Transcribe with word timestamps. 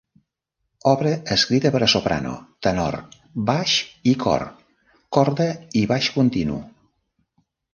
Obra 0.91 1.11
escrita 1.35 1.71
per 1.75 1.81
a 1.87 1.89
soprano, 1.93 2.31
tenor, 2.67 2.97
baix 3.51 3.75
i 4.13 4.15
cor; 4.27 4.49
corda 5.19 5.47
i 5.83 5.85
baix 5.93 6.09
continu. 6.21 6.59